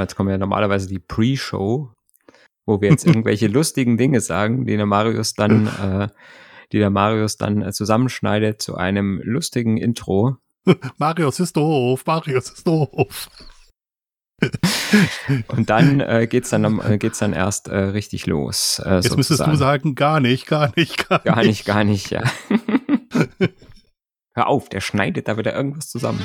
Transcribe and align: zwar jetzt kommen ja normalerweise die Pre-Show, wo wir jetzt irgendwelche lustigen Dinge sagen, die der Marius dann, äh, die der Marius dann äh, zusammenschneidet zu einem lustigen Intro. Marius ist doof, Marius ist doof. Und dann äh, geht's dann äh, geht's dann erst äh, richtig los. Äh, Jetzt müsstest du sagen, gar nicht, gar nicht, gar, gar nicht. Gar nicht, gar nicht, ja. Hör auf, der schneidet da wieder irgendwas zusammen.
zwar 0.00 0.04
jetzt 0.04 0.16
kommen 0.16 0.30
ja 0.30 0.38
normalerweise 0.38 0.88
die 0.88 0.98
Pre-Show, 0.98 1.92
wo 2.66 2.80
wir 2.80 2.90
jetzt 2.90 3.06
irgendwelche 3.06 3.48
lustigen 3.48 3.98
Dinge 3.98 4.20
sagen, 4.20 4.66
die 4.66 4.76
der 4.76 4.86
Marius 4.86 5.34
dann, 5.34 5.66
äh, 5.66 6.08
die 6.72 6.78
der 6.78 6.90
Marius 6.90 7.36
dann 7.36 7.62
äh, 7.62 7.72
zusammenschneidet 7.72 8.62
zu 8.62 8.76
einem 8.76 9.20
lustigen 9.22 9.76
Intro. 9.76 10.36
Marius 10.98 11.40
ist 11.40 11.56
doof, 11.56 12.04
Marius 12.06 12.50
ist 12.50 12.66
doof. 12.66 13.28
Und 15.48 15.68
dann 15.68 16.00
äh, 16.00 16.26
geht's 16.26 16.48
dann 16.48 16.80
äh, 16.80 16.96
geht's 16.96 17.18
dann 17.18 17.34
erst 17.34 17.68
äh, 17.68 17.76
richtig 17.76 18.26
los. 18.26 18.80
Äh, 18.82 18.96
Jetzt 18.96 19.14
müsstest 19.14 19.46
du 19.46 19.54
sagen, 19.54 19.94
gar 19.94 20.18
nicht, 20.20 20.46
gar 20.46 20.72
nicht, 20.76 21.08
gar, 21.08 21.18
gar 21.18 21.42
nicht. 21.44 21.66
Gar 21.66 21.84
nicht, 21.84 22.10
gar 22.10 22.18
nicht, 22.18 22.32
ja. 23.38 23.48
Hör 24.32 24.46
auf, 24.46 24.70
der 24.70 24.80
schneidet 24.80 25.28
da 25.28 25.36
wieder 25.36 25.54
irgendwas 25.54 25.90
zusammen. 25.90 26.24